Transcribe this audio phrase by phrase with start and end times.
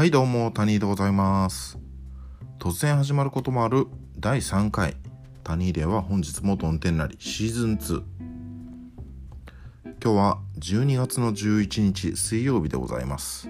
[0.00, 1.78] はいどうも、谷井でございます。
[2.58, 3.86] 突然始まることもある
[4.18, 4.96] 第3回、
[5.44, 8.02] 谷井では本日もどん天なりシーズン2。
[9.84, 13.46] 今日は12月の11日水曜日でございます。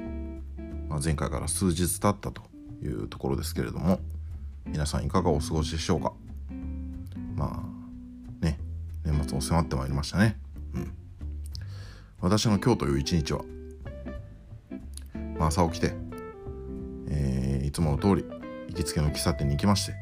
[0.89, 2.43] まあ、前回から数日経ったと
[2.83, 4.01] いうところですけれども、
[4.67, 6.13] 皆さんいかがお過ごしでしょうか？
[7.37, 8.59] まあ、ね、
[9.05, 10.37] 年末も迫ってまいりましたね。
[10.75, 10.93] うん。
[12.21, 13.45] 私の今日という一日は、
[15.39, 16.10] まあ、朝起きて、
[17.11, 18.25] えーいつもの通り
[18.69, 19.95] 行きつけの喫茶店に行きまして、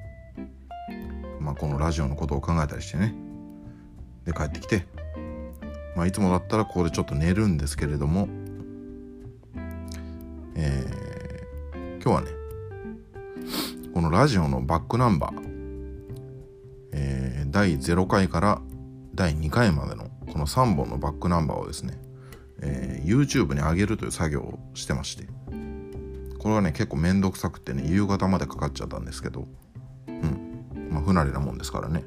[1.40, 3.14] まあ、このラジオのことを考えたりしてね。
[4.24, 4.86] で帰ってきて、
[5.96, 8.28] まあ、いつもだったらここでちょっと寝るんですけれども、
[10.54, 10.98] えー
[12.02, 12.30] 今日はね
[13.92, 15.42] このラジオのバックナンバー、
[16.92, 18.60] えー第0回から
[19.14, 21.98] 第2回までのこの3本のバックナンバーをですね、
[22.60, 25.26] えー YouTube に上げるという作業をしてまして
[26.48, 29.46] これはね結構めんどくさくてね夕方までかかっちゃったんですけど。
[30.06, 30.88] うん。
[30.90, 32.04] まあ不慣れなもんですからね。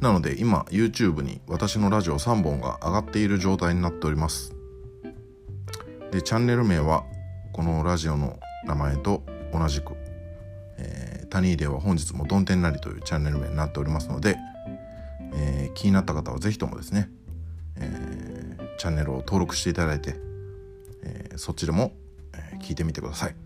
[0.00, 4.54] なので今 YouTube に私のラジオ3本が上がっている状態になっております。
[6.12, 7.04] でチャンネル名は
[7.52, 9.22] このラジオの名前と
[9.52, 9.92] 同じく
[10.80, 14.38] 「えー、谷井では本日もどん天なり」というチャンネル名になっておりますので、
[15.34, 17.10] えー気になった方は是非ともですね、
[17.76, 20.16] えーチャンネルを登録していただいて、
[21.02, 21.92] えーそっちでも、
[22.64, 23.36] 聞いてみてください。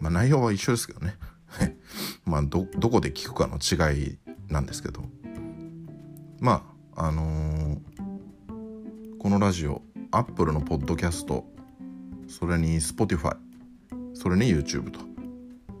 [0.00, 1.16] まあ内容は一緒ですけどね。
[2.24, 4.18] まあどどこで聞くかの違い
[4.48, 5.02] なんですけど
[6.40, 7.80] まああのー
[9.18, 11.44] このラジオ Apple のポッドキャスト
[12.28, 13.36] それに Spotify
[14.14, 15.00] それに YouTube と、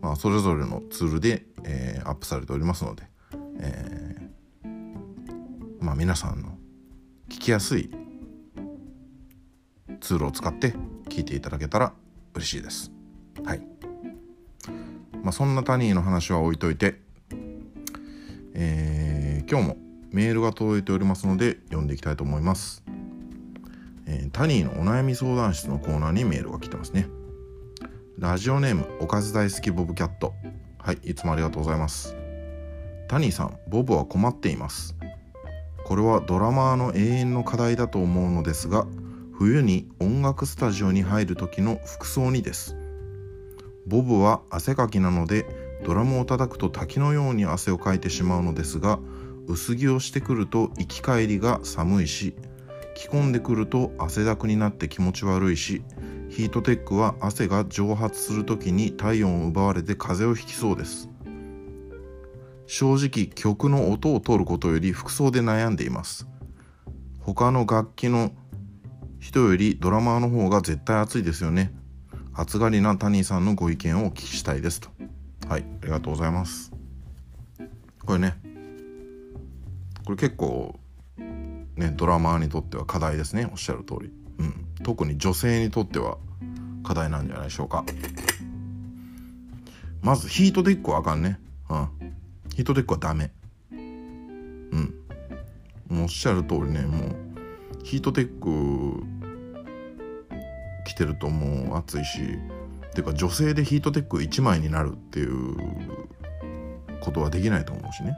[0.02, 3.04] まあ、それぞれのツールで、えーアップされておりますので、
[3.58, 6.58] えーまあ皆さんの
[7.28, 7.90] 聞きやすい
[10.00, 10.74] ツールを使って
[11.08, 11.92] 聞いていただけたら
[12.36, 12.92] 嬉しいです。
[13.44, 13.62] はい。
[15.22, 17.00] まあそんなタニーの話は置いといて、
[18.54, 19.76] えー今日も
[20.10, 22.84] メールが届いておりますので読んでいきたいと思います。
[24.06, 27.08] えータニーのお悩み相談室のコーナーにメールが来てますね。
[28.18, 30.34] ラジオネームおかず大好きボブキャット。
[30.78, 32.16] はい、いつもありがとうございます。
[33.08, 34.94] タニーさん、ボブは困っています。
[35.84, 38.86] これはドラマーの永遠の課題だと思うのですが、
[39.38, 42.74] 冬に音楽スタジオに入る時の服装にです。
[43.86, 45.44] ボブは汗かきなので
[45.84, 48.98] ドラムを叩くと滝のように汗をかいてしまうのですが
[49.46, 52.34] 薄着をしてくると行き帰りが寒いし
[52.94, 55.82] 着込んでくると汗だくになって気持ち悪いし
[56.30, 61.10] ヒートテックは汗が蒸発する時に体温を奪われて風邪をひきそうです
[62.66, 66.26] 正直曲の音を取ることより服装で悩んでいます
[67.20, 68.32] 他の楽器の
[69.18, 71.72] 人よりドラマーの方が絶対熱いですよね。
[72.34, 74.88] 暑がりなタニーさんのご意見をお聞きしたいですと。
[75.48, 76.72] はいありがとうございます。
[78.04, 78.36] これね
[80.04, 80.78] これ結構
[81.76, 83.48] ねドラマーにとっては課題ですね。
[83.50, 84.12] おっしゃる通り。
[84.38, 84.66] うん。
[84.82, 86.18] 特に女性にとっては
[86.84, 87.84] 課題なんじゃないでしょうか。
[90.02, 91.40] まずヒートテックはあかんね。
[91.70, 91.88] うん。
[92.54, 93.32] ヒートテックはダメ。
[93.72, 94.94] うん。
[96.02, 97.25] おっしゃる通りねもう
[97.86, 99.04] ヒートテック
[100.84, 105.56] 着てるともう暑いしっていうか女性でヒートテック1枚になるっていう
[107.00, 108.16] ことはできないと思うしね。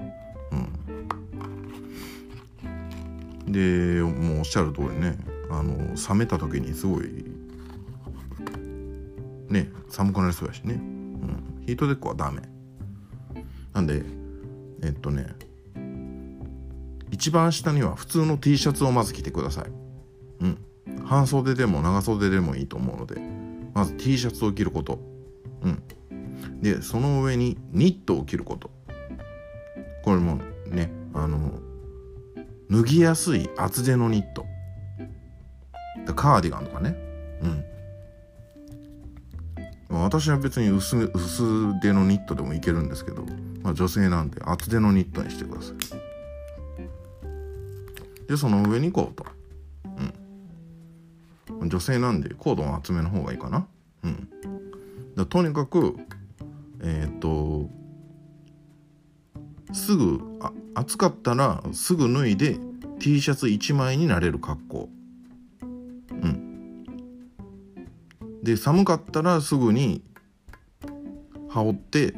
[3.44, 3.52] うん。
[3.52, 5.18] でもうおっしゃる通りね
[5.50, 7.26] あの冷めた時にすごい
[9.50, 12.40] ね寒くなりそうやしね、うん、ヒートテックはダメ。
[13.74, 14.02] なんで
[14.82, 15.26] えっとね
[17.18, 19.64] 一番下には普通の T シャツをまず着てください。
[20.40, 20.58] うん。
[21.04, 23.20] 半袖でも長袖でもいいと思うので
[23.74, 25.00] まず T シャツを着ること。
[25.62, 25.82] うん。
[26.62, 28.70] でその上にニットを着ること。
[30.04, 31.58] これもねあの
[32.70, 34.46] 脱ぎやすい厚手のニット。
[36.14, 36.94] カーディガンとかね。
[39.90, 40.04] うん。
[40.04, 43.24] 私は別に薄薄手のニットでもいけるんですけど、
[43.62, 46.07] まあ、女性なんで厚手のニットにしてください。
[48.28, 49.26] でその上にコート。
[51.50, 51.68] うん。
[51.68, 53.66] 女性なんでコードは厚めの方がいいかな。
[54.04, 54.28] うん。
[55.16, 55.96] だとにかく
[56.80, 57.68] えっ、と
[59.72, 62.58] すぐあ暑かったらすぐ脱いで
[63.00, 64.88] T シャツ1枚になれる格好。
[65.62, 66.84] うん。
[68.42, 70.02] で寒かったらすぐに
[71.48, 72.14] 羽織って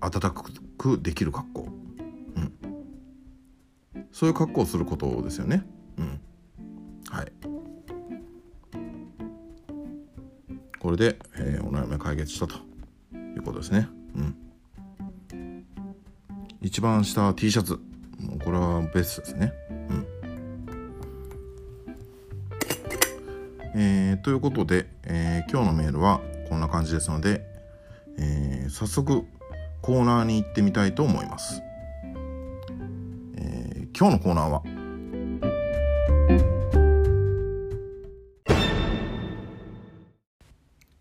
[0.00, 0.44] 暖か
[0.76, 1.63] くできる格好。
[4.24, 5.66] そういう格好をすることですよね。
[5.98, 6.18] うん。
[7.10, 7.32] はい。
[10.78, 12.54] これで、えー、お悩み解決したと。
[13.12, 13.86] いうことですね。
[14.16, 15.66] うん。
[16.62, 17.78] 一番下は T シャツ。
[18.18, 19.52] もうこれはベストですね。
[19.90, 20.06] うん。
[23.74, 27.42] えー、ということで、えー、今日のメールはこんな感じですので、
[28.16, 29.26] えー、早速
[29.82, 31.60] コーナーに行ってみたいと思います、
[33.96, 34.62] 今日のコーナーは。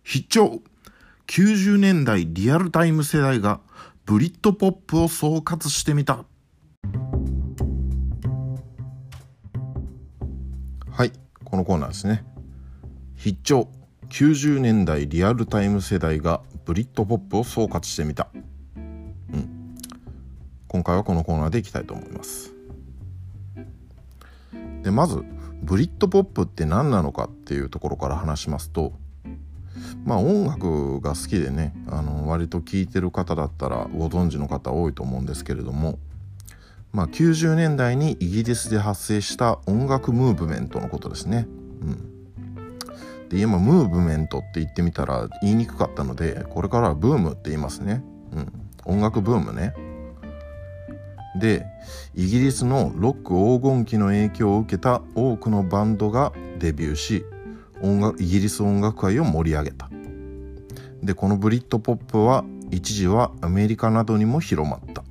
[0.04, 0.62] 必聴。
[1.26, 3.62] 90年代リアルタイム世代が
[4.06, 6.24] ブリッドポップを総括してみた。
[10.92, 11.12] はい
[11.44, 12.24] このコーナーですね。
[13.16, 13.68] 必聴。
[14.10, 18.30] 90年代リアルタイム世代がブリットポップを総括してみた、
[18.76, 19.76] うん、
[20.68, 22.53] 今回はこのコーナーでいきたいと思います。
[24.84, 25.24] でまず
[25.62, 28.94] ブリットポップって何なのかっていうところから話しますと
[30.06, 35.98] まあ音楽が好きでねあの割と聴いてる方だったらご存知の方多いと思うんですけれども
[36.92, 41.48] まあ90年代にイギリスで発生した音楽ムーブメントのことですね。
[41.82, 42.14] うん。
[43.30, 48.54] で今ムーブメントって言ってみたら言いにくかったのでこれからはブームって言いますね、うん、
[48.86, 49.74] 音楽ブームね。
[51.36, 51.66] で
[52.16, 57.26] イギリスのロック黄金期の影響を受けた多くのバンドがデビューし
[57.82, 59.90] 音楽イギリス音楽界を盛り上げた。
[61.02, 65.04] でこのブリッドポップは一時はアメリカなどにも広まった。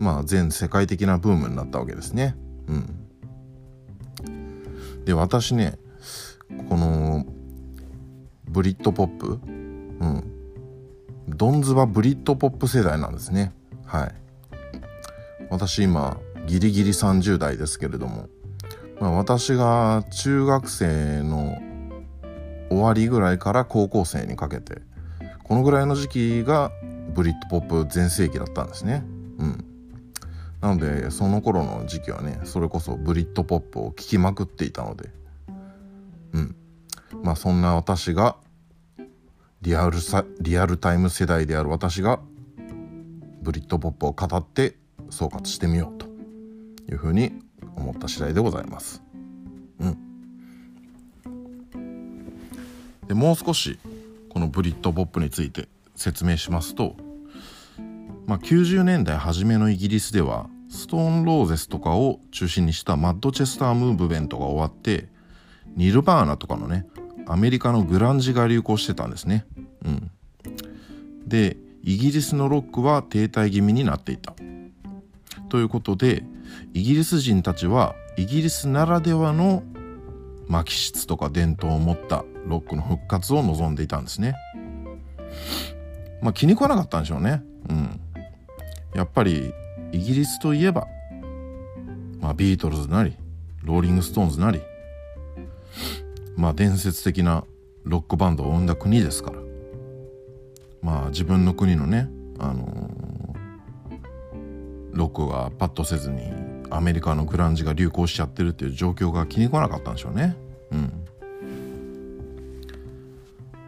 [0.00, 2.36] まあ全世界的なブームになったわけですね。
[2.66, 3.00] うん。
[5.04, 5.78] で私ね
[6.68, 7.26] この
[8.48, 10.30] ブリットポップうん。
[11.28, 13.52] ドンズバブリットポップ世代なんですね。
[13.86, 14.23] はい。
[15.54, 18.28] 私今ギリギリ30代ですけれども、
[19.00, 21.56] まあ、私が中学生の
[22.70, 24.82] 終わりぐらいから高校生にかけて
[25.44, 26.72] このぐらいの時期が
[27.14, 29.04] ブリットポップ全盛期だったんですね。
[29.38, 29.64] うん。
[30.60, 35.10] なのでその頃の時期はねそれこそブリットポップを聴きまくっていたので
[36.32, 36.56] うん。
[37.22, 38.36] まあそんな私が
[39.62, 42.18] リアルさリアルタイム世代である私が
[43.40, 46.06] ブリットポップを語って総括してみようと
[46.90, 47.32] いうふうに
[47.76, 49.02] 思った次第でございます。
[49.80, 49.98] うん、
[53.06, 53.78] でもう少し
[54.28, 56.96] このブリッドポップについて説明しますと、
[58.26, 65.08] まあ、90年代初めのイギリスではストーンローゼスとかを中心にしたマッドチェスタームーブメントが終わって
[65.76, 66.86] ニルバーナとかのね
[67.26, 69.46] アメリカのグランジが流行してたんですね。
[69.84, 70.10] うん、
[71.26, 74.34] でイギリスのロックは停滞気味になっていた。
[75.54, 76.24] ということで
[76.72, 79.62] イギリス人たちはイギリスならではの
[80.48, 84.34] 気質とか伝統を持ったロックの復活を望んでいたんですね。
[86.20, 87.44] まあ気に食わなかったんでしょうね。
[87.70, 88.00] うん。
[88.96, 89.54] やっぱり
[89.92, 90.88] イギリスといえば、
[92.18, 93.16] まあビートルズなり、
[93.62, 94.60] ローリングストーンズなり、
[96.36, 97.44] まあ伝説的な
[97.84, 99.38] ロックバンドを生んだ国ですから
[100.82, 102.08] まあ自分の国のね
[102.40, 102.90] あの、
[104.94, 106.32] ロックがパッとせずに
[106.70, 110.36] アメリカのグランジが流行しちゃってるっていう状況が気に食わなかったんでしょうね。
[110.72, 111.04] うん。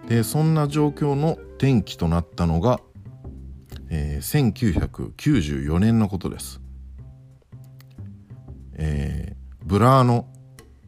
[0.08, 2.80] でそんな状況の転機となったのが、
[3.90, 6.60] えー、1994年のことです。
[8.74, 10.26] えー、ブラーの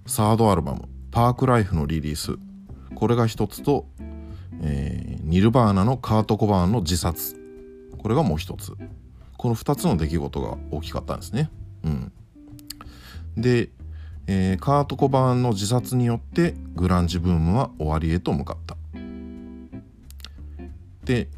[0.07, 2.39] サードアルバムパークライフのリリース。
[2.95, 3.87] これが一つと、
[4.63, 7.37] えー、ニルバーナのカート・コバーンの自殺。
[7.99, 8.73] これがもう一つ。
[9.39, 11.51] この2つの出来事が大きかったんですね。
[11.85, 12.13] うん、
[13.37, 13.71] で、
[14.27, 18.77] えー、カート・コバーンの自殺によってグランジブームは終わりへと向かった。
[21.05, 21.29] で、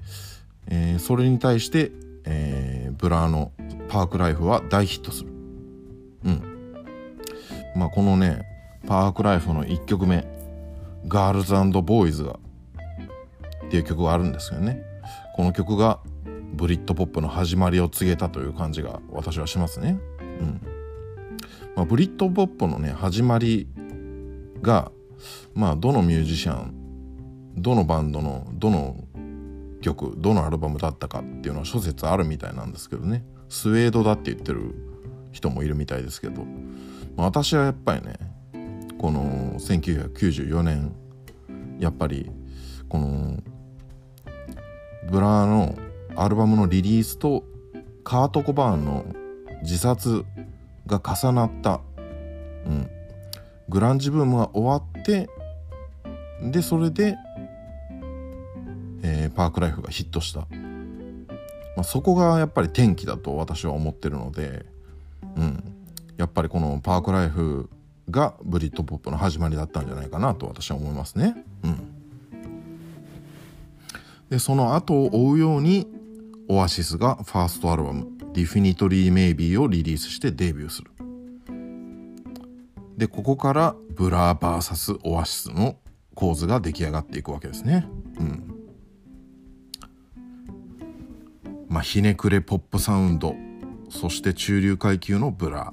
[0.66, 1.92] えー、それに対して、
[2.24, 3.52] えー、ブラーの
[3.88, 5.30] パークライフは大ヒットする。
[6.24, 6.50] うん。
[7.76, 8.42] まあこのね
[8.86, 10.26] パークライフの1曲目
[10.64, 14.82] 「ガールズ＆ボーイズ」っていう曲があるんですよね
[15.36, 16.00] この曲が
[16.52, 19.98] ブリットポップの始まりを告げたという感じが私はしますね。
[20.20, 20.60] うん。
[21.76, 23.68] まあ、ブリットポップのね始まり
[24.60, 24.90] が
[25.54, 26.74] まあどのミュージシャン
[27.56, 28.96] どのバンドのどの
[29.80, 33.24] 曲どのアルバムだったかっていうのは諸説あるみたいなんですけどね。
[33.48, 34.74] スウェードだって言ってる
[35.32, 36.44] 人もいるみたいですけど、
[37.16, 38.14] まあ、私はやっぱりね
[38.98, 40.94] この1994年
[41.78, 42.30] やっぱり
[42.88, 43.42] この
[45.10, 45.74] ブラーの
[46.16, 47.44] アルバムのリリースと
[48.04, 49.04] カート・コバーンの
[49.62, 50.24] 自殺
[50.86, 51.80] が重なった、
[52.66, 52.90] うん、
[53.68, 55.28] グランジブームが終わって
[56.42, 57.16] でそれで
[59.02, 60.46] えー、パークライフがヒットした、ま
[61.78, 64.66] あ、そこがやっぱり転機だと私は思ってるので、
[65.36, 65.62] うん、
[66.16, 67.70] やっぱりこのパークライフ
[68.10, 71.36] がブリットポップの始まりだったんじゃないかなと私は思いますね。
[71.62, 71.94] うん、
[74.28, 75.86] でその後を追うように
[76.50, 80.90] オアシスがファーストアルバム「Definitely Maybe」をリリースしてデビューする。
[82.96, 85.76] でここからブラー VS オアシスの
[86.16, 87.86] 構図が出来上がっていくわけですね。
[88.18, 88.54] うん。
[91.68, 93.36] まあひねくれポップサウンド
[93.88, 95.72] そして中流階級のブラ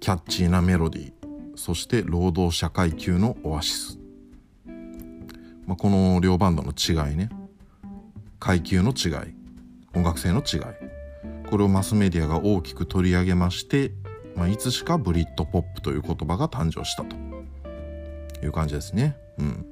[0.00, 1.12] キャッチーなメロディー
[1.54, 3.98] そして労働者階級のオアシス、
[5.64, 7.30] まあ、この両バンドの違いね
[8.42, 9.34] 階級の違い
[9.94, 10.60] 音楽性の違い
[11.48, 13.92] これをマスメディアが大きく取り上げまして
[14.34, 17.16] まあ、いつしかブリッドポップという言葉が誕生したと
[18.42, 19.16] いう感じですね。
[19.38, 19.66] うん。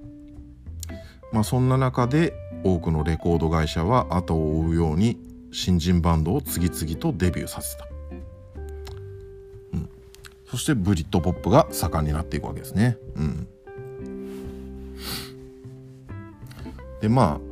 [1.32, 2.34] まあそんな中で
[2.64, 5.18] 多くのレコード会社は後を追うように
[5.52, 7.86] 新人バンドを次々とデビューさせた。
[9.72, 9.88] うん。
[10.46, 12.98] そしてブリットポップが盛んになっていくわけですね。
[13.16, 13.48] うん。
[17.00, 17.49] でまあ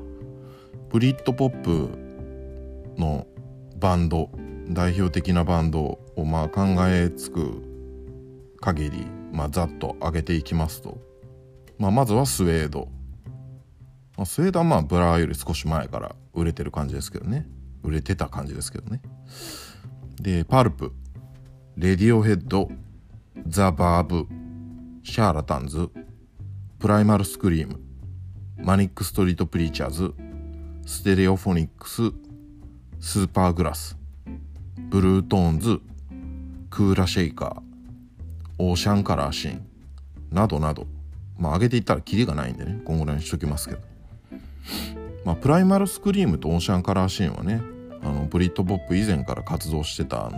[0.91, 1.91] ブリットポップ
[2.99, 3.27] の
[3.77, 4.31] バンド
[4.71, 7.63] 代表的なバンドをまあ考えつく
[8.61, 10.99] 限り、まあ、ざっと上げていきますと、
[11.79, 12.89] まあ、まずはスウェード、
[14.17, 17.47] まあ、スウェードはまあブラーより少し前から売れてる感じですけどね。
[17.83, 19.01] 売れてた感じですけどね。
[20.21, 20.93] でパルプ。
[21.77, 22.69] レディオヘッド
[23.47, 24.27] ザ・バーブ
[25.05, 25.91] シャーラタンズ
[26.81, 27.79] プライマルスクリーム
[28.57, 30.13] マニック・ストリート・プリーチャーズ
[30.89, 32.13] ステレオフォニックス
[32.99, 33.99] スーパーグラス
[34.89, 35.83] ブルートーンズ
[36.71, 37.61] クーラシェイカー
[38.57, 39.67] オーシャンカラーシーン
[40.33, 40.87] などなど。
[41.39, 43.81] まあ上げていったらキリがないんでねこんぐらいにしときますけど。
[45.27, 47.61] まあプライマルスクリームとオーシャンカラーシーンはね
[48.03, 50.33] あのブリットポップ以前から活動してた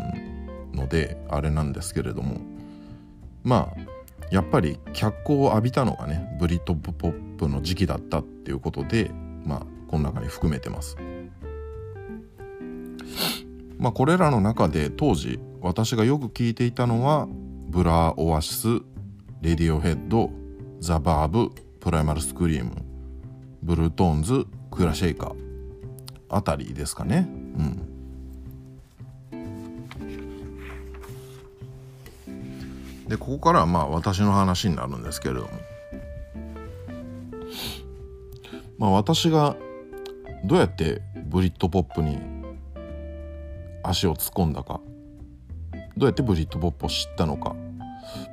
[0.74, 2.40] のであれなんですけれども。
[3.44, 3.80] まあ
[4.32, 9.12] やっぱり脚光を浴びたのがねブリットポップの時期だったっていうことで
[9.44, 10.96] まあこの中に含めてます。
[13.76, 17.26] まあ、これらの中で当時私がよく聞いていたのは
[17.68, 18.68] ブラーオアシス
[19.40, 20.30] レディオヘッド
[20.78, 22.70] ザ・バーブプライマルスクリーム
[23.64, 25.34] ブルートーンズクーラシェイカー
[26.28, 27.26] あたりですかね。
[27.28, 27.86] うん。
[33.08, 35.48] でここからはまあ私の話になるんですけれども。
[38.78, 39.56] まあ私が
[40.44, 42.18] どうやってブリットポップに
[43.82, 44.80] 足を突っ込んだか
[45.96, 47.54] どうやってブリットポップを知ったのか、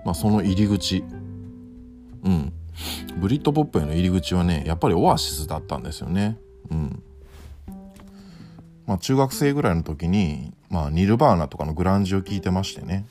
[0.05, 1.03] まあ、その入り口。
[2.23, 2.53] うん。
[3.19, 6.37] ブリットポップへの入り口はねやっぱりオアシスだったんですよね。
[6.69, 7.03] うん。
[8.85, 13.05] まあ中学生ぐらいの時に、まあ、ニルバーナとかのグランジを聞いてましてね。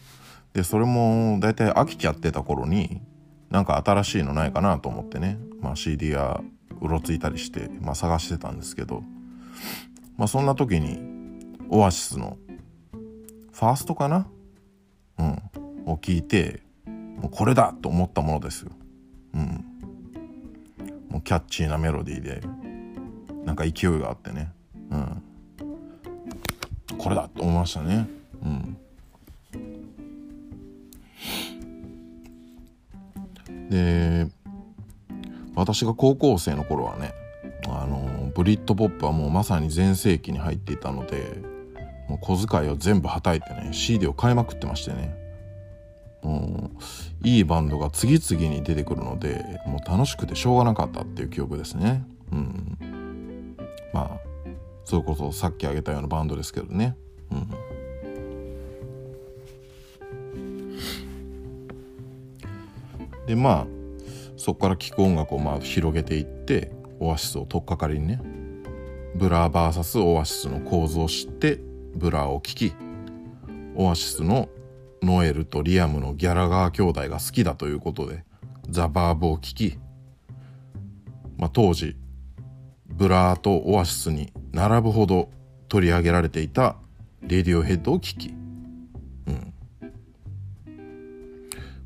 [0.55, 3.03] でそれも大体飽きちゃってた頃に
[3.51, 6.41] なんか新しいのないかなと思ってね、まあ、CD や
[6.81, 9.03] うろついたりして、まあ、探してたんですけど、
[10.17, 10.99] まあ、そんな時に
[11.69, 12.39] オアシスの
[13.53, 14.27] ファーストかな？
[15.19, 15.43] うん。
[15.87, 18.73] を聞いて、もうこれだと思ったものですよ。
[19.35, 19.65] うん。
[21.09, 22.43] もうキャッチーなメロディーで、
[23.45, 24.53] なんか勢いがあってね。
[24.91, 25.23] うん。
[26.99, 28.09] これだと思いましたね。
[28.43, 28.77] うん。
[33.71, 34.29] で、
[35.57, 37.13] 私が高校生の頃はね、
[37.67, 41.43] あの、ブリッドポップはもうまさに全盛期に入っていたので、
[42.09, 45.17] もう小遣いを全部はたいてね CD を買いまくってましてね。
[46.23, 46.71] も
[47.25, 52.05] ういいバンドが次々に出てくるのでもう楽しくてしょうがなかったっていう記憶ですね。
[52.33, 53.57] うん。
[53.93, 54.21] まあ
[54.85, 56.97] それこそさっき挙げたようなバンドですけどね。
[57.31, 57.51] うん。
[63.27, 63.76] でまあ
[64.47, 68.21] そこから聴く音楽をまあ広げていってオアシスを取っかかりにね
[69.17, 71.59] ブラー VS オアシスの構図を知って
[71.97, 72.73] ブラーを聴き
[73.75, 74.49] オアシスの
[75.03, 78.23] ノエルとリアムのギャラガー兄弟が好きだということで
[78.71, 79.81] ザ・ヴァーヴを聴き、
[81.37, 81.97] まあ、当時
[82.87, 85.29] ブラーとオアシスに並ぶほど
[85.69, 86.77] 取り上げられていた
[87.21, 88.33] レディオヘッドを聴き、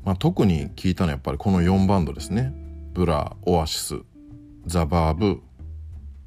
[0.03, 2.53] まあ、特に聞いたのはやっぱりこの4バンドですね。
[2.93, 3.95] ブラーオアシス
[4.65, 5.41] ザ・ヴァーヴ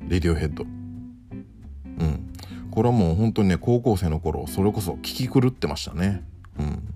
[0.01, 0.65] レディオヘッド。
[0.65, 2.33] うん。
[2.71, 6.25] これはもう本当にね高校生の頃それこそ聞き狂ってましたね。
[6.59, 6.95] うん。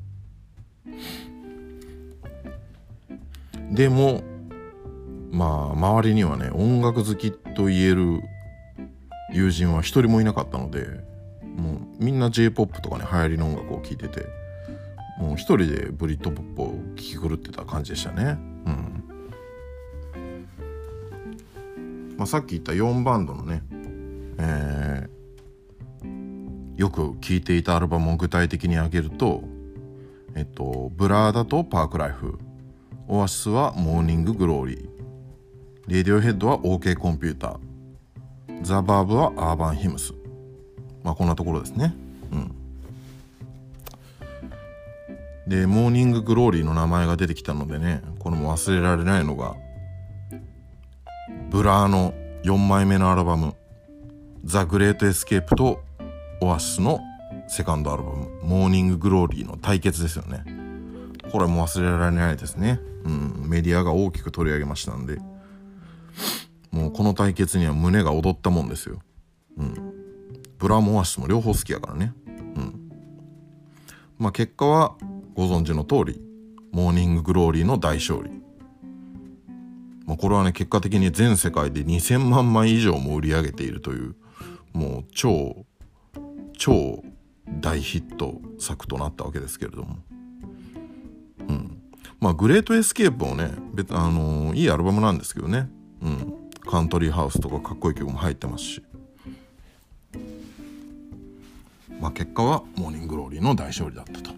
[3.75, 4.23] でも
[5.31, 8.23] まあ周りにはね音楽好きと言える
[9.33, 10.87] 友人は一人もいなかったので
[11.57, 14.27] もうみんな j p o p とかね流行りの音楽を聴いてて
[15.19, 18.39] もう一人でブリットポップを聴き狂ってた感じでしたね。
[18.67, 19.05] うん。
[22.17, 23.63] まあ、さっき言った4バンドのね、
[24.39, 29.45] えー、よく聴いていたアルバムを具体的に挙げると
[30.35, 32.39] えっとブラーだとパークライフ
[33.07, 34.89] オアシスはモーニンググローリー
[35.87, 37.69] レディオヘッドは OK コンピューター
[38.63, 40.13] ザ・ヴァーヴはアーバン・ヒムス。
[41.03, 41.95] まあこんなところですね。
[42.33, 42.58] うん。
[45.49, 49.57] でモーニング・グローリーの名前が出てきたのでねこれも忘れられないのが
[51.51, 52.13] ブラーの
[52.45, 53.55] 4枚目のアルバム
[54.45, 55.83] 「ザ・グレート・エスケープ」と
[56.41, 57.01] オアシスの
[57.49, 60.45] セカンドアルバム「モーニング・グローリー」の対決ですよね
[61.33, 65.19] これも忘れられないですねうんメディアが大きく取り上げましたんで
[66.71, 69.01] もうこの対決には胸が躍ったもんですよ。
[69.57, 69.75] うん。
[70.59, 72.13] ブラーもオアシスも両方好きやからね。
[72.27, 72.91] うん。
[74.19, 74.95] まあ結果は
[75.39, 76.21] ご存知の通り、
[76.73, 78.43] モーニンググローリーの大勝利。
[80.05, 84.17] まあこれはね、結果的に全世界で2000万枚以上も売り上げているという、
[84.73, 85.65] もう超、
[86.55, 87.05] 超
[87.61, 89.99] 大ヒット作となったわけですけれども。
[91.49, 91.83] うん。
[92.19, 95.71] まあ、グレートエスケープもね、別あのー、いいアルバムなんですけどね。
[96.03, 96.35] うん。
[96.69, 98.83] カントリーハウスとかかっこいい曲も入ってますし
[102.01, 104.33] まあ結果はモーニンググローリーの大勝利だったと、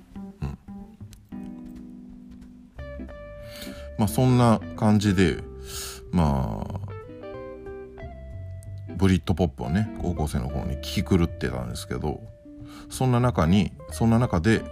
[4.00, 5.36] まあそんな感じで
[6.10, 6.80] まあ
[8.96, 12.22] ブリットポップをね高校生の頃に聴き狂ってたんですけど
[12.88, 14.62] そんな中にそんな中で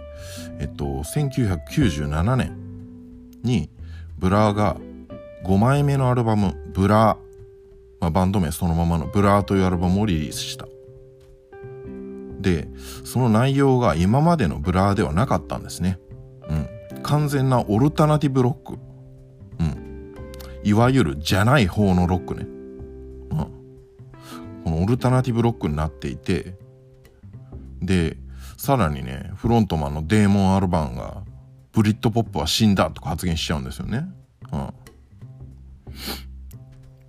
[0.59, 2.57] えっと1997年
[3.43, 3.69] に
[4.17, 4.77] ブラーが
[5.45, 7.17] 5枚目のアルバム「ブラー」
[8.01, 10.67] まあ、バンド名そのままのブラーというアルバムをリリースした。
[12.39, 12.69] で、
[13.03, 15.99] その内容が今までのブラーではなかったんですね。
[16.47, 17.01] うん。
[17.03, 18.79] 完全なオルタナティブロック。
[20.63, 22.43] いわゆるじゃない方のロックね。
[22.43, 24.63] うん。
[24.63, 26.55] このオルタナティブロックになっていて、
[27.81, 28.17] で、
[28.57, 31.23] さらにね、フロントマンのデーモン・アルバーンが、
[31.71, 34.09] ブリットポップは死んだとか発言しちゃうんですよね。
[34.51, 34.73] うん。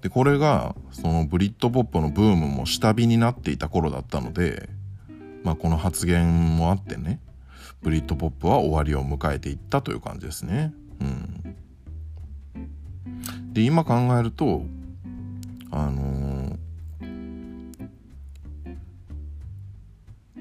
[0.01, 4.69] で、これが、そのブリットポップのブームも下火になっていた頃だったので、
[5.43, 7.21] まあこの発言もあってね、
[7.83, 10.73] ブリットポップは終わりを迎えていったという感じですね。
[11.01, 11.57] うん。
[13.53, 14.63] で、今考えると、
[15.71, 16.57] あの、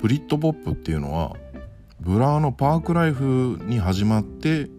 [0.02, 1.36] ブリットポップっていうのは、
[2.00, 4.70] ブラーのパークライフに始まって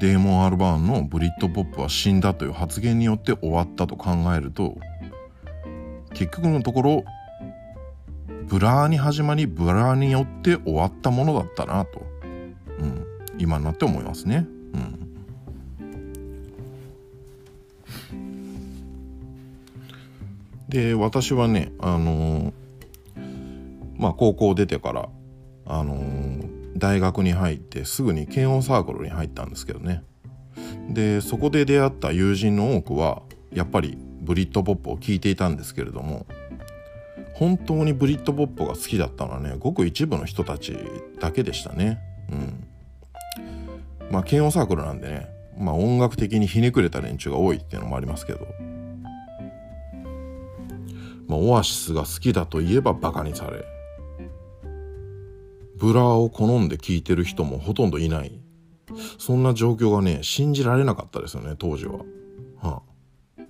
[0.00, 4.76] デーモン・アルバーンのブリットポップは死んだという発言によって終わったと考えると
[6.14, 7.04] 結局のところ
[8.46, 12.02] ブラーに始まりブラーによって終わったものだったなと、
[12.78, 13.06] うん、
[13.38, 14.46] 今になって思いますね。
[14.74, 15.07] うん、
[20.68, 22.52] で私はねあのー、
[23.96, 25.08] まあ高校出てから
[25.66, 30.02] あのー大学に入ってすぐに軽音サークルに入ったんですけどね。
[30.88, 36.26] でそこで出会った友人の多くはやっぱりブリットポップを聴いていたんですけれども
[37.34, 40.76] 本当にブリットポップが好きだったのはねごく一部の人たち
[41.20, 41.98] だけでしたね。
[42.30, 42.64] うん。
[44.10, 45.28] まあ軽音サークルなんでね
[45.58, 48.46] まあ音楽的にひねくれた連中が多いっていうのもありますけど。
[51.28, 53.64] まあオアシスが好きだといえばバカにされ
[55.78, 58.40] ブラーを好んで聴いてる人もほとんどいない。
[59.18, 61.98] そんな状況がね、信じられなかったですよね、当時は。
[62.60, 62.82] は
[63.38, 63.42] あ、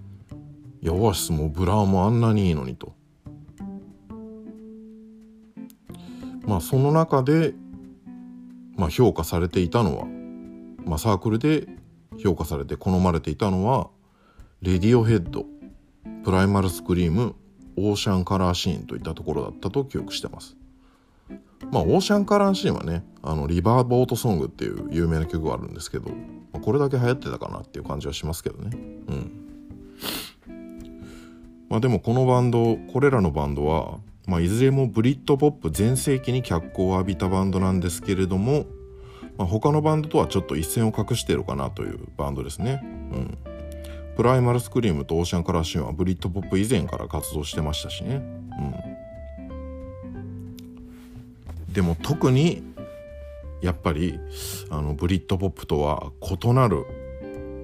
[0.83, 2.93] いや、オアシスもブラーもあんなにいいのにと。
[6.47, 7.55] まあ、その中で、
[8.77, 10.07] まあ、評価されていたのは、
[10.85, 11.67] まあ、サークルで
[12.19, 13.89] 評価されて好まれていたのは、
[14.61, 15.47] レディオヘッド、
[16.25, 17.37] プライマルスクリーム、
[17.79, 20.57] オーシャンカラーシーンといったところだったと記憶してます。
[21.71, 26.11] まあ、オーシャンカラーシーンはね、あの、リバーボートソングっていう有名な曲があるんですけど、
[26.53, 28.71] まあ、これだけ流行ってたかなっていう感じはしますけどね。
[29.09, 29.49] うん。
[31.69, 38.65] まあでもこのバンド、これらのバンドは、まあいずれもブリットポップ全盛期に脚光を浴びたバンドなんですけれども、
[39.37, 42.81] まあ、他のバンドとはちょっと一線を画してるかなというバンドですね。
[42.83, 42.87] う
[43.17, 43.39] ん。
[44.19, 48.17] プライマルスクリームとオーシャンカラーシーンはブリットポップ以前から活動してましたしね。
[48.17, 48.19] う
[51.71, 51.73] ん。
[51.73, 52.65] でも特に
[53.63, 54.19] やっぱり
[54.71, 56.85] あのブリットポップとは異なる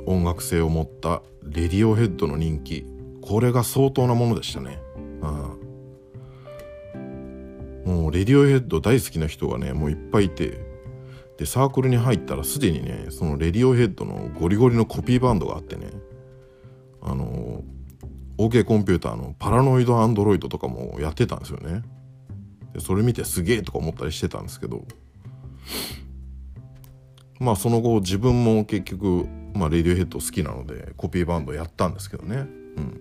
[0.06, 2.86] 音楽性を持ったレディオヘッドの人気。
[3.20, 5.00] これが相当なものでしたね、う
[7.88, 10.72] ん、もうレディオヘッド大好きな人がねもういっぱいいて。
[11.36, 15.88] でサークルに入ったらすでにねそのレディオヘッドのゴリゴリのコピーバンドがあってね。
[17.04, 17.62] あの
[18.38, 21.82] OK コンピューターのパラノイドアンドロイドとかもやってたんですよね。
[22.72, 24.84] でそれ見てすげえとか思ったりしてたんですけど。
[27.40, 32.36] まあその後自分も結局、まあ、レディオヘッド好きなのでコピーバンドやったんですけどね。
[32.36, 33.00] うん。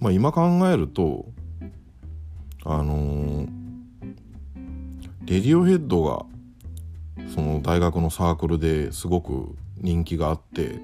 [0.00, 1.26] まあ今考えると
[2.64, 3.48] あのー、
[5.26, 6.24] レディオヘッドが
[7.34, 10.80] その大学のサークルですごく人気があって、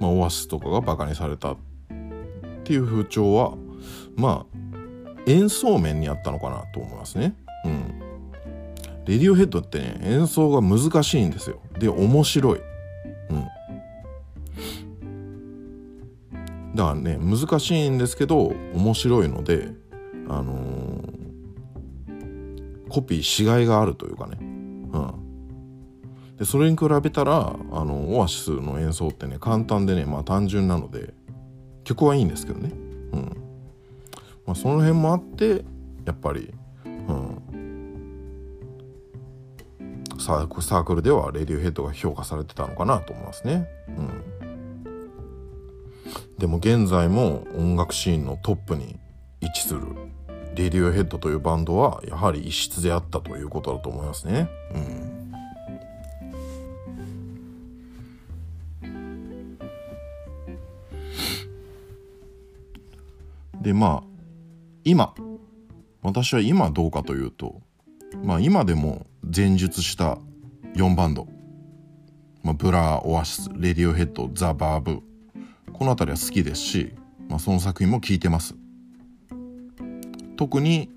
[0.00, 1.56] まあ、オアシスとかがバカにされたっ
[2.64, 3.54] ていう風潮は
[4.16, 4.58] まあ
[5.26, 7.34] 演奏面にあったのかなと思いますね。
[7.64, 7.98] うん。
[9.06, 11.60] レディオヘッドってね演奏が難しいんですよ。
[11.78, 12.60] で面白い。
[13.30, 13.46] うん。
[16.74, 19.70] だからね難しいんですけど面白いので
[20.28, 25.27] あのー、コピーしがいがあるというかね、うん、
[26.38, 31.12] でそれに比べたらあのオアシスの演奏ってね簡単でねまあ単純なので
[31.84, 32.70] 曲はいいんですけどね、
[33.12, 33.36] うん。
[34.46, 35.64] まあ、その辺もあって
[36.04, 36.52] やっぱり、
[36.84, 37.42] うん、
[40.18, 43.68] サークルではレディオヘッドが評価されてたのかなと思いますね。
[43.88, 44.24] うん。
[46.38, 48.98] でも現在も音楽シーンのトップに
[49.40, 49.82] 位置する
[50.54, 54.48] レディオヘッドというバンドはやはり異質であったということだと思いますね。
[54.74, 55.27] うん、
[63.68, 64.02] でまあ
[64.82, 65.14] 今
[66.00, 67.60] 私は今どうかというと
[68.24, 70.16] まあ今でも前述した
[70.74, 71.28] 4バンド、
[72.42, 75.02] まあ、ブラーオアシスレディオヘッドザ・ヴァーヴ
[75.74, 76.94] この辺りは好きですし、
[77.28, 78.54] まあ、その作品も聴いてます。
[80.38, 80.90] 特に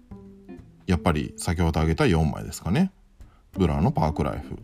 [0.87, 2.93] やっぱり先ほど挙げた4枚ですかね。
[3.51, 4.57] ブラーのパークライフ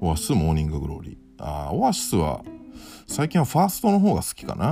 [0.00, 1.44] オアシスモーニンググローリー。
[1.44, 2.44] あオアシスは
[3.08, 4.70] 最近はファーストの方が好きかな、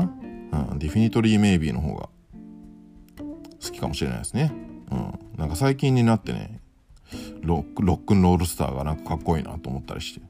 [0.70, 2.08] うん、ディフィニトリーメイビーの方が
[3.62, 4.52] 好きかもしれないですね。
[4.90, 5.18] うん。
[5.36, 6.60] なんか最近になってね
[7.42, 10.26] ロックロックンロールスターがなんかかっこいいなと思ったりして。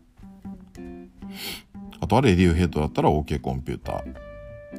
[2.01, 4.15] あとはレディオヘッドだったら OK コンピューター。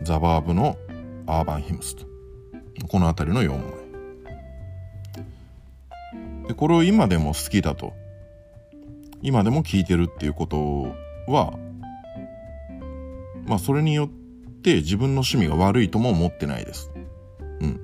[0.03, 0.77] ザバーブの
[1.27, 2.05] アーバンヒムスと。
[2.87, 3.61] この辺りの4枚。
[6.47, 7.93] でこれを今でも好きだと。
[9.21, 10.95] 今でも聴いてるっていうこと
[11.27, 11.53] は
[13.45, 14.09] まあそれによっ
[14.63, 16.89] て自分の趣味が悪いとも思ってないです。
[17.59, 17.79] うん。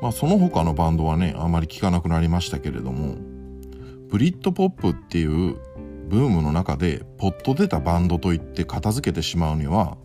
[0.00, 3.16] まあその他のバンドはねあまり聴かなくなりましたけれども
[4.08, 5.56] ブリットポップっていう
[6.08, 9.96] ブームの中でポッと出たバンドといって片付けてしまうには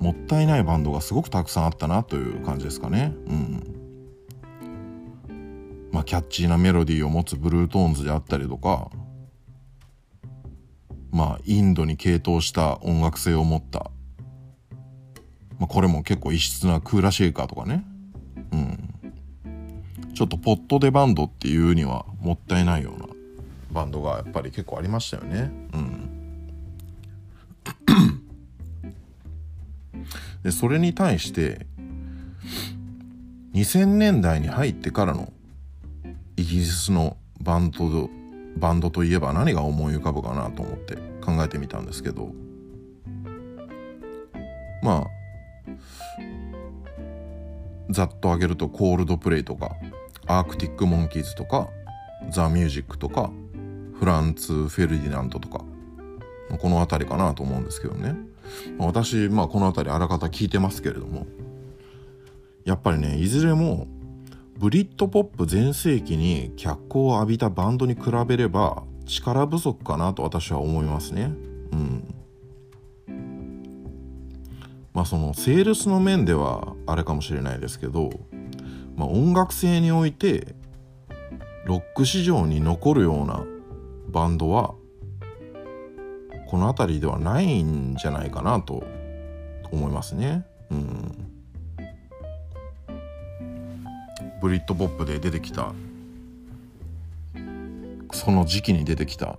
[0.00, 3.14] もったいないバンドがすごくたくさんあったなという感じですかね。
[3.28, 3.62] うん。
[5.92, 8.90] まあキャッチーなメロディーを持つブルートーンズであったりとか
[11.12, 13.91] まあインドに傾倒した音楽性を持った、
[15.62, 17.84] まあ、これも結構異質なクーラーシェイカーとかね。
[18.50, 20.12] うん。
[20.12, 23.06] ちょっとポットでバンドっていうにはもったいないような
[23.70, 25.52] バンドがやっぱり結構ありましたよね。
[25.72, 26.48] うん、
[30.42, 31.64] でそれに対して
[33.54, 35.32] 2000年代に入ってからの
[36.36, 38.10] イギリスのバンド
[38.56, 42.32] バンドといえば何が思い浮かぶかなと思って考えてみたんですけど
[44.82, 45.21] まあ
[47.92, 49.76] ざっと挙げるとコールドプレイとか
[50.26, 51.68] アークティック・モンキーズとか
[52.30, 53.30] ザ・ミュージックとか
[53.98, 55.64] フランツ・フェルディナントとか
[56.58, 58.14] この辺りかなと思うんですけどね。
[58.78, 61.26] 私、まあ、この辺りあらかた聞いてますけれども
[62.64, 63.86] やっぱりねいずれも
[64.58, 71.32] ブリッドポップ全盛期に脚光を浴びたバンドに比べれば力不足かなと私は思いますね。
[71.72, 72.14] うん。
[74.94, 78.10] まあそのセールスの面ではあれかもしれないですけど、
[78.96, 80.54] まあ、音楽性において
[81.64, 83.44] ロック市場に残るような
[84.08, 84.74] バンドは
[86.48, 88.84] この辺りではないんじゃないかなと
[89.70, 90.44] 思いますね。
[90.70, 91.32] うん、
[94.40, 95.72] ブリッドポップで出てきた
[98.12, 99.38] その時期に出てきた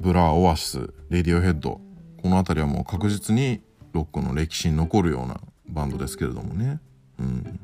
[0.00, 1.80] ブラーオアシスレディオヘッド
[2.22, 3.60] この辺りはもう確実に
[3.92, 6.80] ロックの歴史に残るようなバンドですけれどもね、
[7.18, 7.60] うん、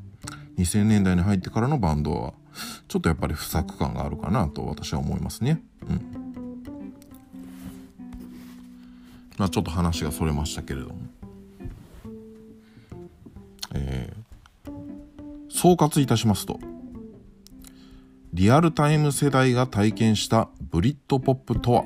[0.59, 2.35] 2000年代に入ってからのバンドは
[2.89, 5.63] ちょっとやっぱり不作感があるかなと私は思いますね。
[5.89, 6.25] うん。
[9.37, 10.97] まあ、ちょっと話がそれましたけれども、
[13.75, 14.71] えー、
[15.51, 16.61] 総括いたしますと。
[18.33, 21.85] リアルタイム世代が体験したブリッドポップとは？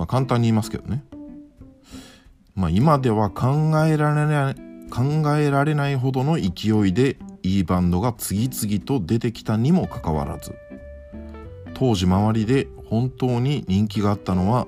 [0.00, 1.04] まあ簡単に言いますけどね。
[2.54, 4.54] まあ今では考えられない
[4.88, 10.54] 考えられないほどの勢いでいいバンドが次々と出てきたにもかかわらず
[11.74, 14.66] 当時周りで本当に人気があったのは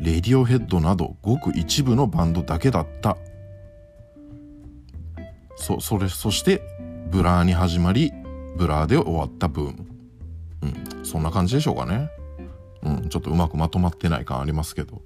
[0.00, 3.16] レディオヘッドなどごく一部のバンドだけだった。
[5.54, 6.60] そそれそして
[7.12, 8.12] ブラーに始まり
[8.56, 9.86] ブラーで終わったブーム。
[10.62, 12.10] うんそんな感じでしょうかね。
[12.86, 15.02] うんちょっとうまくまとまってない感ありますけど、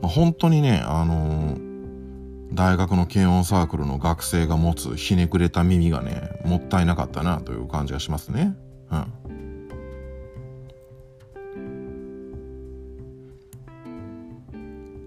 [0.00, 8.56] まあ、本当にねあのー、大学の軽音サークルの学生が持つひねくれた耳がねもったいなかったなという感じがしますね。
[8.90, 9.12] うん。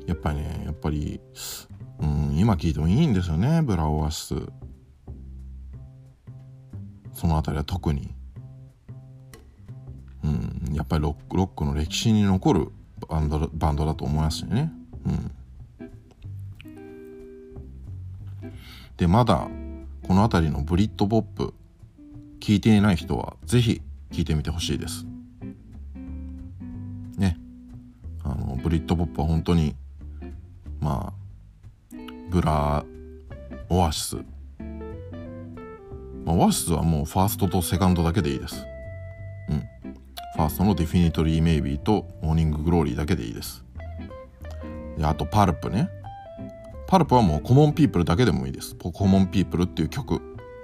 [0.08, 1.22] やっぱりねやっぱり、
[2.02, 4.36] うん、今聞いてもいいんですよねブラオアシス。
[7.14, 8.10] その辺りは特に、
[10.24, 12.68] うん、やっぱりロックロックの歴史に残る
[13.10, 14.72] バンドバンドだと思いますしね、
[15.06, 15.32] うん、
[18.98, 19.48] でまだ
[20.04, 21.54] この辺りのブリットポップ
[22.40, 23.82] 聞いていない人は是非
[24.12, 25.06] 聞いてみてほしいです。
[27.18, 27.38] ね。
[28.24, 29.76] あのブリットポップは本当に
[30.80, 31.96] まあ
[32.30, 32.84] ブラー
[33.70, 34.16] オアシス、
[36.26, 38.66] まあ、オアシスはもうファーストとセカンドだけでいいです。
[40.42, 43.64] ファーストのディフィニトリーメイビーとモーニンググローリーだけでいいです。
[44.98, 45.88] であとパルプね。
[46.88, 48.76] パルプはもうコモンピープルだけでもいいです。
[48.76, 50.20] コモンピープルっていう曲。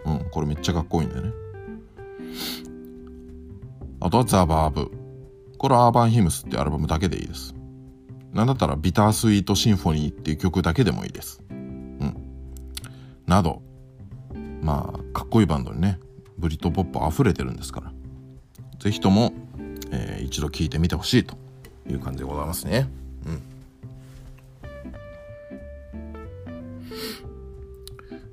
[0.05, 1.31] うんこれめっちゃかっこいいんだよね。
[3.99, 4.91] あとはザ・バーブ。
[5.59, 7.53] これはアーバンヒムスってアルバムだけでいいです。
[8.33, 11.43] なんだったらビタースイートシンフォニーっていう曲だけでもいいです。
[11.51, 12.15] うん。
[13.27, 13.61] など、
[14.61, 15.99] まあ、かっこいいバンドにね、
[16.39, 17.91] ブリットポップ溢れてるんですから、
[18.79, 19.33] ぜひとも、
[19.91, 21.37] えー、一度聴いてみてほしいと
[21.89, 22.89] いう感じでございますね。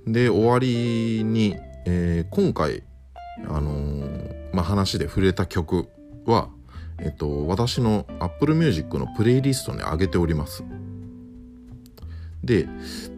[0.06, 0.12] うん。
[0.12, 2.82] で、終わりに、えー、今回、
[3.46, 5.88] あのー、まあ、話で触れた曲
[6.26, 6.48] は、
[6.98, 10.62] えっと、私の Apple Music のプレイリストに上げております。
[12.42, 12.68] で、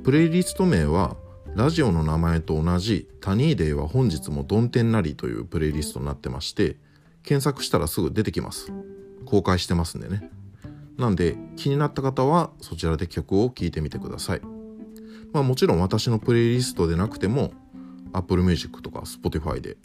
[0.05, 1.16] プレイリスト名は、
[1.55, 6.77] ラジオの名前と同じ、タニーデーは本日もドンテンなりというプレイリストになってまして、
[7.27, 8.73] 検索したらすぐ出てきます。
[9.27, 10.31] 公開してますんでね。
[10.97, 14.41] なんで、気になった方はそちらで曲を聴いてみてください。
[15.33, 17.53] まあもちろん私のプレイリストでなくても、
[18.12, 19.77] Apple Music とか Spotify で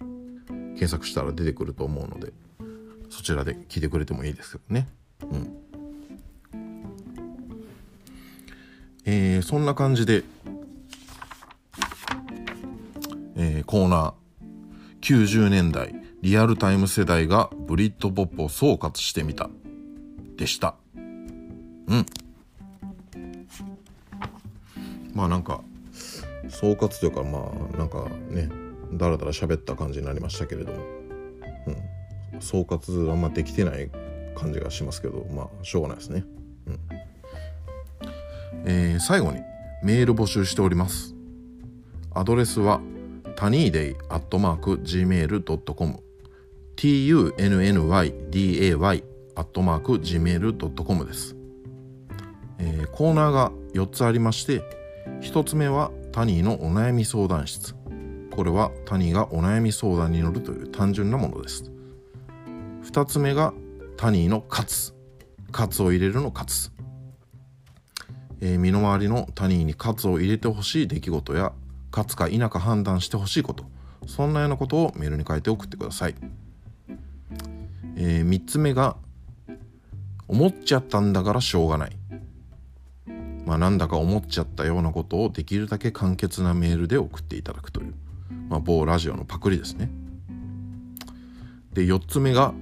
[0.47, 2.32] 検索したら出てくると思うので、
[3.10, 4.88] そちらで聞いてくれてもいいですけどね。
[5.23, 5.58] うん。
[9.06, 10.23] えー、そんな感じで、
[13.36, 14.20] えー、コーナー
[15.01, 19.49] 90年代リアルタイム世代がブリッドポップを総括してみた
[20.37, 20.75] でした。
[20.95, 20.99] う
[21.95, 22.05] ん。
[25.13, 25.61] まあなんか
[26.49, 28.49] 総括というかまあなんかね
[28.93, 30.77] だらだら喋った感じになりましたけれども、
[32.33, 33.89] うん、総括あんまできてない
[34.35, 36.23] 感じがしますけどまあしょうがないですね。
[36.67, 36.79] うん
[38.65, 39.39] えー、最後に
[39.83, 41.15] メール募集しております。
[42.13, 42.81] アドレスは
[43.41, 45.95] タニーデイアットマーク gmail.com
[46.75, 49.04] tunnyday
[49.36, 51.36] アットマーク gmail.com です、
[52.60, 54.62] えー、コーナーが4つありまして
[55.21, 57.73] 1つ目はタニーのお悩み相談室。
[58.30, 61.71] これはタニーがお悩み相談に乗るという単純なものです。
[62.84, 63.56] 2つ目が
[63.97, 64.93] タニーのカツ。
[65.51, 66.69] カツを入れるのカツ、
[68.39, 71.54] えー、身の回りのタニーにカツを入れてほしい出来事や
[71.91, 73.65] 勝つか否か判断してほしいこと。
[74.08, 76.15] そんなようなことをメールに書いて送ってください、
[77.95, 78.95] えー、3つ目が
[80.27, 81.97] 思っちゃったんだからしょうがない。
[83.45, 87.93] まあなんだか思っちゃったようなことをできるだけ簡潔なメールで送っていただくという、
[88.49, 89.89] まあ、某ラジオのパクリですね。
[91.73, 92.54] で4つ目が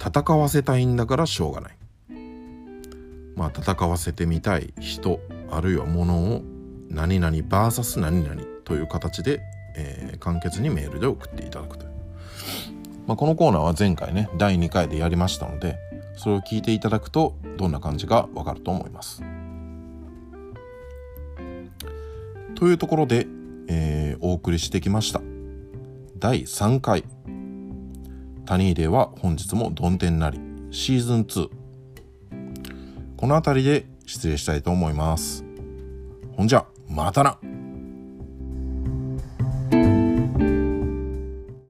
[0.00, 1.76] 戦わせたいんだからしょうがない。
[3.36, 6.42] まあ戦わせてみたい人あるいは物を
[6.90, 9.40] 何々 VS 何々という形で、
[9.76, 11.90] えー、簡潔にメールで送っていただくという、
[13.06, 15.78] まあ、このコーナーは前回ね第2回でやりましたので
[16.16, 19.22] それを聞いていただくとどんな感じかわかると思います。
[22.56, 23.26] というところで、
[23.68, 25.22] えー、お送りしてきました。
[26.18, 27.04] 第3回。
[28.44, 30.38] タニーデーは本日もどん天なり。
[30.70, 31.48] シーズン2
[33.16, 35.42] この辺りで失礼したいと思います。
[36.36, 36.66] ほんじゃ。
[36.90, 37.38] またな。